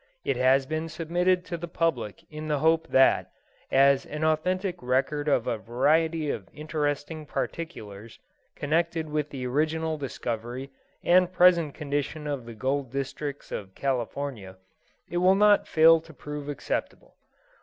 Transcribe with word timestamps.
It 0.25 0.35
has 0.35 0.65
been 0.65 0.89
submitted 0.89 1.45
to 1.45 1.57
the 1.57 1.67
public 1.67 2.23
in 2.31 2.47
the 2.47 2.57
hope 2.57 2.87
that, 2.87 3.29
as 3.71 4.03
an 4.07 4.23
authentic 4.23 4.81
record 4.81 5.27
of 5.27 5.45
a 5.45 5.59
variety 5.59 6.31
of 6.31 6.49
interesting 6.55 7.23
particulars 7.27 8.17
connected 8.55 9.07
with 9.07 9.29
the 9.29 9.45
original 9.45 9.99
discovery 9.99 10.71
and 11.03 11.31
present 11.31 11.75
condition 11.75 12.25
of 12.25 12.47
the 12.47 12.55
Gold 12.55 12.91
Districts 12.91 13.51
of 13.51 13.75
California, 13.75 14.57
it 15.07 15.17
will 15.17 15.35
not 15.35 15.67
fail 15.67 16.01
to 16.01 16.13
prove 16.15 16.49
acceptable. 16.49 17.13